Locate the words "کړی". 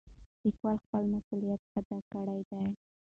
2.11-2.41